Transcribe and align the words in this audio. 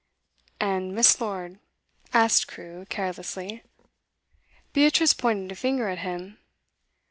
'And 0.59 0.95
Miss. 0.95 1.21
Lord?' 1.21 1.59
asked 2.11 2.47
Crewe 2.47 2.87
carelessly. 2.89 3.61
Beatrice 4.73 5.13
pointed 5.13 5.51
a 5.51 5.55
finger 5.55 5.89
at 5.89 5.99
him. 5.99 6.39